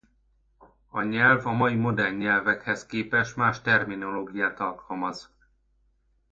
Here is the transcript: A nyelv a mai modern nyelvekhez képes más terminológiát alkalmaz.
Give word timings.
A 0.89 1.01
nyelv 1.03 1.45
a 1.45 1.51
mai 1.51 1.75
modern 1.75 2.15
nyelvekhez 2.17 2.85
képes 2.85 3.33
más 3.33 3.61
terminológiát 3.61 4.59
alkalmaz. 4.59 5.29